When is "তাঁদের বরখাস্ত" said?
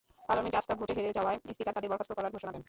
1.75-2.11